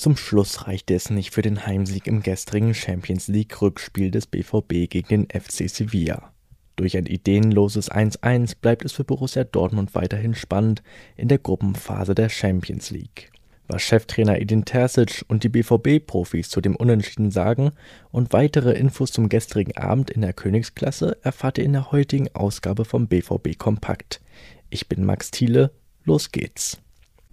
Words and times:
Zum 0.00 0.16
Schluss 0.16 0.66
reichte 0.66 0.94
es 0.94 1.10
nicht 1.10 1.34
für 1.34 1.42
den 1.42 1.66
Heimsieg 1.66 2.06
im 2.06 2.22
gestrigen 2.22 2.72
Champions 2.72 3.28
League-Rückspiel 3.28 4.10
des 4.10 4.26
BVB 4.26 4.88
gegen 4.88 5.08
den 5.08 5.28
FC 5.28 5.68
Sevilla. 5.68 6.32
Durch 6.76 6.96
ein 6.96 7.04
ideenloses 7.04 7.90
1:1 7.90 8.54
bleibt 8.58 8.86
es 8.86 8.92
für 8.92 9.04
Borussia 9.04 9.44
Dortmund 9.44 9.94
weiterhin 9.94 10.34
spannend 10.34 10.82
in 11.18 11.28
der 11.28 11.36
Gruppenphase 11.36 12.14
der 12.14 12.30
Champions 12.30 12.88
League. 12.90 13.30
Was 13.68 13.82
Cheftrainer 13.82 14.40
Edin 14.40 14.64
Terzic 14.64 15.22
und 15.28 15.44
die 15.44 15.50
BVB-Profis 15.50 16.48
zu 16.48 16.62
dem 16.62 16.76
Unentschieden 16.76 17.30
sagen 17.30 17.72
und 18.10 18.32
weitere 18.32 18.72
Infos 18.72 19.12
zum 19.12 19.28
gestrigen 19.28 19.76
Abend 19.76 20.10
in 20.10 20.22
der 20.22 20.32
Königsklasse 20.32 21.18
erfahrt 21.20 21.58
ihr 21.58 21.64
in 21.64 21.74
der 21.74 21.92
heutigen 21.92 22.34
Ausgabe 22.34 22.86
vom 22.86 23.06
BVB 23.06 23.58
Kompakt. 23.58 24.22
Ich 24.70 24.88
bin 24.88 25.04
Max 25.04 25.30
Thiele, 25.30 25.72
los 26.06 26.32
geht's. 26.32 26.80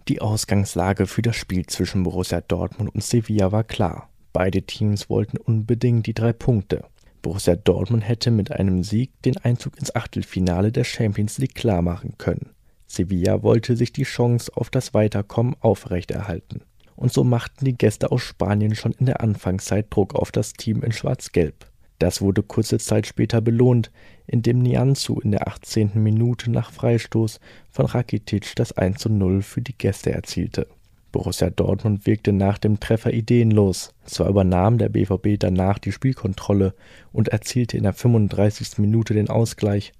Die 0.07 0.21
Ausgangslage 0.21 1.05
für 1.05 1.21
das 1.21 1.35
Spiel 1.35 1.65
zwischen 1.65 2.03
Borussia 2.03 2.39
Dortmund 2.39 2.95
und 2.95 3.03
Sevilla 3.03 3.51
war 3.51 3.65
klar. 3.65 4.09
Beide 4.31 4.61
Teams 4.61 5.09
wollten 5.09 5.37
unbedingt 5.37 6.07
die 6.07 6.13
drei 6.13 6.31
Punkte. 6.31 6.85
Borussia 7.21 7.57
Dortmund 7.57 8.07
hätte 8.07 8.31
mit 8.31 8.53
einem 8.53 8.83
Sieg 8.83 9.11
den 9.23 9.35
Einzug 9.35 9.77
ins 9.77 9.93
Achtelfinale 9.93 10.71
der 10.71 10.85
Champions 10.85 11.39
League 11.39 11.55
klarmachen 11.55 12.17
können. 12.17 12.51
Sevilla 12.87 13.43
wollte 13.43 13.75
sich 13.75 13.91
die 13.91 14.03
Chance 14.03 14.49
auf 14.55 14.69
das 14.69 14.93
Weiterkommen 14.93 15.57
aufrechterhalten. 15.59 16.61
Und 16.95 17.11
so 17.11 17.25
machten 17.25 17.65
die 17.65 17.77
Gäste 17.77 18.09
aus 18.09 18.21
Spanien 18.21 18.75
schon 18.75 18.93
in 18.93 19.07
der 19.07 19.19
Anfangszeit 19.19 19.87
Druck 19.89 20.15
auf 20.15 20.31
das 20.31 20.53
Team 20.53 20.83
in 20.83 20.93
Schwarz-Gelb. 20.93 21.65
Das 21.99 22.21
wurde 22.21 22.43
kurze 22.43 22.77
Zeit 22.77 23.07
später 23.07 23.41
belohnt, 23.41 23.91
indem 24.27 24.59
Nianzu 24.59 25.19
in 25.19 25.31
der 25.31 25.47
18. 25.47 25.91
Minute 25.95 26.51
nach 26.51 26.71
Freistoß 26.71 27.39
von 27.71 27.85
Rakitic 27.85 28.55
das 28.55 28.75
1:0 28.77 29.41
für 29.41 29.61
die 29.61 29.77
Gäste 29.77 30.11
erzielte. 30.11 30.67
Borussia 31.11 31.49
Dortmund 31.49 32.05
wirkte 32.05 32.33
nach 32.33 32.59
dem 32.59 32.79
Treffer 32.79 33.13
ideenlos. 33.13 33.93
Zwar 34.05 34.29
übernahm 34.29 34.77
der 34.77 34.89
BVB 34.89 35.39
danach 35.39 35.79
die 35.79 35.91
Spielkontrolle 35.91 36.75
und 37.11 37.29
erzielte 37.29 37.77
in 37.77 37.83
der 37.83 37.93
35. 37.93 38.77
Minute 38.77 39.13
den 39.15 39.29
Ausgleich. 39.29 39.93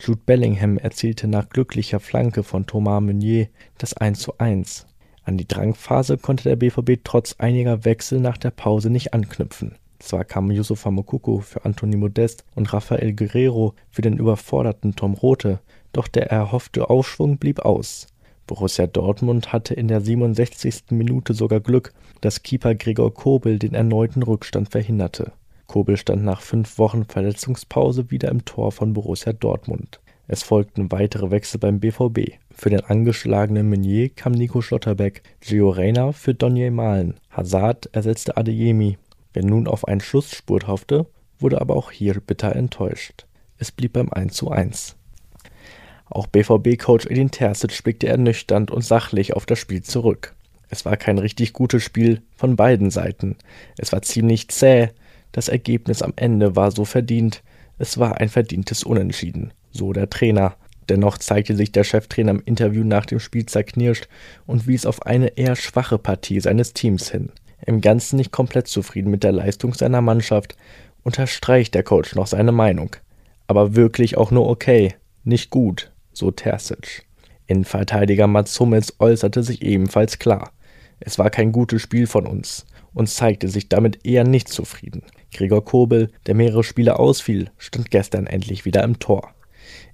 Jude 0.00 0.20
Bellingham 0.24 0.78
erzielte 0.78 1.26
nach 1.26 1.50
glücklicher 1.50 2.00
Flanke 2.00 2.42
von 2.42 2.66
Thomas 2.66 3.02
Meunier 3.02 3.48
das 3.76 3.94
1:1. 3.96 4.86
An 5.24 5.36
die 5.36 5.48
Drangphase 5.48 6.16
konnte 6.16 6.44
der 6.44 6.56
BVB 6.56 7.00
trotz 7.02 7.34
einiger 7.38 7.84
Wechsel 7.84 8.20
nach 8.20 8.38
der 8.38 8.50
Pause 8.50 8.88
nicht 8.88 9.12
anknüpfen. 9.12 9.74
Zwar 9.98 10.24
kamen 10.24 10.50
Yusufa 10.50 10.90
Moukoko 10.90 11.40
für 11.40 11.64
Anthony 11.64 11.96
Modest 11.96 12.44
und 12.54 12.72
Rafael 12.72 13.12
Guerrero 13.14 13.74
für 13.90 14.02
den 14.02 14.18
überforderten 14.18 14.96
Tom 14.96 15.14
Rote, 15.14 15.60
doch 15.92 16.08
der 16.08 16.30
erhoffte 16.30 16.90
Aufschwung 16.90 17.38
blieb 17.38 17.60
aus. 17.60 18.08
Borussia 18.46 18.86
Dortmund 18.86 19.52
hatte 19.52 19.72
in 19.72 19.88
der 19.88 20.00
67. 20.00 20.90
Minute 20.90 21.32
sogar 21.32 21.60
Glück, 21.60 21.92
dass 22.20 22.42
Keeper 22.42 22.74
Gregor 22.74 23.14
Kobel 23.14 23.58
den 23.58 23.74
erneuten 23.74 24.22
Rückstand 24.22 24.70
verhinderte. 24.70 25.32
Kobel 25.66 25.96
stand 25.96 26.24
nach 26.24 26.42
fünf 26.42 26.78
Wochen 26.78 27.04
Verletzungspause 27.04 28.10
wieder 28.10 28.30
im 28.30 28.44
Tor 28.44 28.70
von 28.70 28.92
Borussia 28.92 29.32
Dortmund. 29.32 30.00
Es 30.26 30.42
folgten 30.42 30.90
weitere 30.90 31.30
Wechsel 31.30 31.58
beim 31.58 31.80
BVB. 31.80 32.38
Für 32.50 32.70
den 32.70 32.80
angeschlagenen 32.80 33.68
Meunier 33.68 34.08
kam 34.08 34.32
Nico 34.32 34.62
Schlotterbeck, 34.62 35.22
Gio 35.40 35.68
Reyna 35.70 36.12
für 36.12 36.34
Donier 36.34 36.70
Malen, 36.70 37.14
Hazard 37.30 37.90
ersetzte 37.92 38.36
Adeyemi, 38.36 38.96
Wer 39.34 39.44
nun 39.44 39.66
auf 39.66 39.86
einen 39.88 40.00
Schlussspurt 40.00 40.68
hoffte, 40.68 41.06
wurde 41.40 41.60
aber 41.60 41.76
auch 41.76 41.90
hier 41.90 42.20
bitter 42.20 42.54
enttäuscht. 42.54 43.26
Es 43.58 43.72
blieb 43.72 43.94
beim 43.94 44.08
1:1. 44.08 44.94
Auch 46.08 46.28
BVB-Coach 46.28 47.06
Edin 47.06 47.32
Terzic 47.32 47.82
blickte 47.82 48.06
ernüchternd 48.06 48.70
und 48.70 48.82
sachlich 48.82 49.34
auf 49.34 49.44
das 49.44 49.58
Spiel 49.58 49.82
zurück. 49.82 50.36
Es 50.70 50.84
war 50.84 50.96
kein 50.96 51.18
richtig 51.18 51.52
gutes 51.52 51.82
Spiel 51.82 52.22
von 52.36 52.54
beiden 52.54 52.90
Seiten. 52.90 53.36
Es 53.76 53.92
war 53.92 54.02
ziemlich 54.02 54.48
zäh. 54.48 54.90
Das 55.32 55.48
Ergebnis 55.48 56.02
am 56.02 56.12
Ende 56.14 56.54
war 56.54 56.70
so 56.70 56.84
verdient. 56.84 57.42
Es 57.76 57.98
war 57.98 58.20
ein 58.20 58.28
verdientes 58.28 58.84
Unentschieden, 58.84 59.52
so 59.72 59.92
der 59.92 60.10
Trainer. 60.10 60.54
Dennoch 60.88 61.18
zeigte 61.18 61.56
sich 61.56 61.72
der 61.72 61.82
Cheftrainer 61.82 62.30
im 62.30 62.42
Interview 62.44 62.84
nach 62.84 63.06
dem 63.06 63.18
Spiel 63.18 63.46
zerknirscht 63.46 64.06
und 64.46 64.68
wies 64.68 64.86
auf 64.86 65.02
eine 65.06 65.36
eher 65.36 65.56
schwache 65.56 65.98
Partie 65.98 66.38
seines 66.38 66.72
Teams 66.72 67.10
hin 67.10 67.32
im 67.64 67.80
Ganzen 67.80 68.16
nicht 68.16 68.32
komplett 68.32 68.68
zufrieden 68.68 69.10
mit 69.10 69.24
der 69.24 69.32
Leistung 69.32 69.74
seiner 69.74 70.00
Mannschaft, 70.00 70.56
unterstreicht 71.02 71.74
der 71.74 71.82
Coach 71.82 72.14
noch 72.14 72.26
seine 72.26 72.52
Meinung. 72.52 72.96
Aber 73.46 73.76
wirklich 73.76 74.16
auch 74.16 74.30
nur 74.30 74.48
okay, 74.48 74.94
nicht 75.22 75.50
gut, 75.50 75.92
so 76.12 76.30
Terzic. 76.30 77.06
Innenverteidiger 77.46 78.26
Mats 78.26 78.58
Hummels 78.58 78.94
äußerte 78.98 79.42
sich 79.42 79.62
ebenfalls 79.62 80.18
klar. 80.18 80.52
Es 81.00 81.18
war 81.18 81.30
kein 81.30 81.52
gutes 81.52 81.82
Spiel 81.82 82.06
von 82.06 82.26
uns 82.26 82.64
und 82.94 83.08
zeigte 83.08 83.48
sich 83.48 83.68
damit 83.68 84.06
eher 84.06 84.24
nicht 84.24 84.48
zufrieden. 84.48 85.02
Gregor 85.32 85.64
Kobel, 85.64 86.10
der 86.26 86.34
mehrere 86.34 86.64
Spiele 86.64 86.98
ausfiel, 86.98 87.50
stand 87.58 87.90
gestern 87.90 88.26
endlich 88.26 88.64
wieder 88.64 88.82
im 88.82 88.98
Tor. 88.98 89.34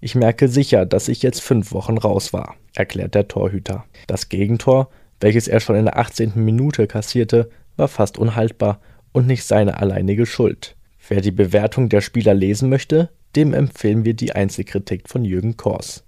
Ich 0.01 0.15
merke 0.15 0.49
sicher, 0.49 0.87
dass 0.87 1.09
ich 1.09 1.23
jetzt 1.23 1.41
fünf 1.41 1.73
Wochen 1.73 1.99
raus 1.99 2.33
war, 2.33 2.57
erklärt 2.75 3.15
der 3.15 3.29
Torhüter. 3.29 3.85
Das 4.07 4.29
Gegentor, 4.29 4.91
welches 5.21 5.49
er 5.49 5.61
schon 5.61 5.77
in 5.77 5.85
der 5.85 5.99
18. 5.99 6.33
Minute 6.35 6.87
kassierte, 6.87 7.51
war 7.77 7.89
fast 7.89 8.19
unhaltbar 8.19 8.81
und 9.13 9.27
nicht 9.27 9.45
seine 9.45 9.79
alleinige 9.79 10.27
Schuld. 10.27 10.77
Wer 11.09 11.21
die 11.21 11.31
Bewertung 11.31 11.89
der 11.89 12.01
Spieler 12.01 12.35
lesen 12.35 12.69
möchte, 12.69 13.11
dem 13.37 13.55
empfehlen 13.55 14.05
wir 14.05 14.15
die 14.15 14.33
Einzelkritik 14.33 15.09
von 15.09 15.25
Jürgen 15.25 15.57
Kors. 15.57 16.05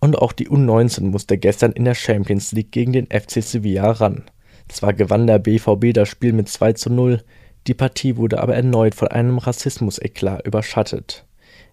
Und 0.00 0.16
auch 0.16 0.32
die 0.32 0.48
U19 0.48 1.02
musste 1.02 1.36
gestern 1.36 1.72
in 1.72 1.84
der 1.84 1.94
Champions 1.94 2.52
League 2.52 2.72
gegen 2.72 2.92
den 2.92 3.06
FC 3.06 3.42
Sevilla 3.42 3.90
ran. 3.90 4.24
Zwar 4.68 4.92
gewann 4.92 5.26
der 5.26 5.38
BVB 5.38 5.92
das 5.92 6.08
Spiel 6.08 6.32
mit 6.32 6.48
2 6.48 6.72
zu 6.74 6.90
0, 6.90 7.22
die 7.66 7.74
Partie 7.74 8.16
wurde 8.16 8.40
aber 8.40 8.54
erneut 8.54 8.94
von 8.94 9.08
einem 9.08 9.38
Rassismus-Eklat 9.38 10.46
überschattet. 10.46 11.26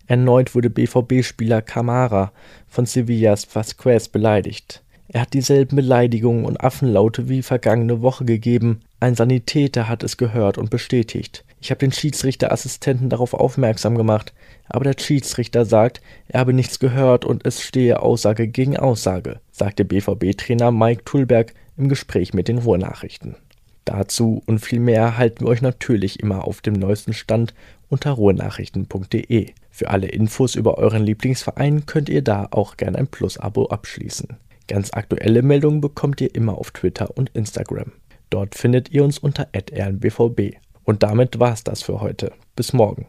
Erneut 0.08 0.56
wurde 0.56 0.70
BVB-Spieler 0.70 1.62
Camara 1.62 2.32
von 2.68 2.86
Sevillas 2.86 3.48
Vasquez 3.54 4.08
beleidigt. 4.10 4.84
Er 5.10 5.22
hat 5.22 5.34
dieselben 5.34 5.78
Beleidigungen 5.78 6.44
und 6.44 6.62
Affenlaute 6.62 7.30
wie 7.30 7.42
vergangene 7.42 8.02
Woche 8.02 8.26
gegeben. 8.26 8.82
Ein 9.00 9.16
Sanitäter 9.16 9.88
hat 9.88 10.04
es 10.04 10.18
gehört 10.18 10.58
und 10.58 10.70
bestätigt. 10.70 11.46
Ich 11.62 11.72
habe 11.72 11.80
den 11.80 11.94
Schiedsrichterassistenten 11.94 13.10
darauf 13.10 13.34
aufmerksam 13.34 13.98
gemacht, 13.98 14.34
aber 14.68 14.84
der 14.84 15.02
Schiedsrichter 15.02 15.66
sagt, 15.66 16.02
er 16.28 16.42
habe 16.42 16.54
nichts 16.54 16.80
gehört 16.80 17.26
und 17.26 17.46
es 17.46 17.62
stehe 17.62 18.02
Aussage 18.02 18.48
gegen 18.48 18.78
Aussage, 18.78 19.40
sagte 19.52 19.86
BVB-Trainer 19.86 20.72
Mike 20.72 21.06
Tulberg 21.06 21.54
im 21.78 21.90
Gespräch 21.90 22.34
mit 22.34 22.48
den 22.48 22.60
Ruhrnachrichten. 22.60 23.36
Dazu 23.86 24.44
und 24.46 24.60
viel 24.60 24.82
mehr 24.82 25.18
halten 25.18 25.46
wir 25.46 25.50
euch 25.50 25.62
natürlich 25.62 26.20
immer 26.20 26.46
auf 26.46 26.60
dem 26.62 26.74
neuesten 26.74 27.14
Stand 27.14 27.54
unter 27.88 28.12
ruhrnachrichten.de. 28.12 29.52
Für 29.72 29.90
alle 29.90 30.08
Infos 30.08 30.56
über 30.56 30.78
euren 30.78 31.04
Lieblingsverein 31.04 31.86
könnt 31.86 32.10
ihr 32.10 32.22
da 32.22 32.50
auch 32.52 32.76
gerne 32.76 32.98
ein 32.98 33.08
Plus-Abo 33.08 33.68
abschließen. 33.68 34.38
Ganz 34.68 34.92
aktuelle 34.94 35.42
Meldungen 35.42 35.82
bekommt 35.82 36.22
ihr 36.22 36.34
immer 36.36 36.58
auf 36.58 36.72
Twitter 36.72 37.18
und 37.18 37.30
Instagram. 37.34 37.94
Dort 38.30 38.56
findet 38.56 38.92
ihr 38.92 39.04
uns 39.04 39.18
unter 39.18 39.48
rnbvb. 39.56 40.58
Und 40.84 41.04
damit 41.04 41.40
war's 41.40 41.64
das 41.64 41.84
für 41.84 42.02
heute. 42.02 42.32
Bis 42.56 42.74
morgen. 42.74 43.08